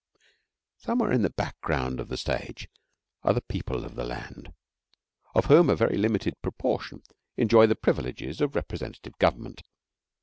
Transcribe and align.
Somewhere 0.79 1.11
in 1.11 1.21
the 1.21 1.29
background 1.29 1.99
of 1.99 2.07
the 2.07 2.17
stage 2.17 2.67
are 3.21 3.35
the 3.35 3.41
people 3.41 3.85
of 3.85 3.93
the 3.93 4.03
land 4.03 4.51
of 5.35 5.45
whom 5.45 5.69
a 5.69 5.75
very 5.75 5.95
limited 5.95 6.41
proportion 6.41 7.03
enjoy 7.37 7.67
the 7.67 7.75
privileges 7.75 8.41
of 8.41 8.55
representative 8.55 9.19
government. 9.19 9.61